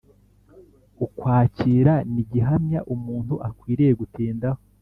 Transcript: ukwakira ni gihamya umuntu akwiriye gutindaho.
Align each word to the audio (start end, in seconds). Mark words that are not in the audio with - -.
ukwakira 1.05 1.93
ni 2.13 2.23
gihamya 2.31 2.79
umuntu 2.93 3.33
akwiriye 3.47 3.91
gutindaho. 3.99 4.61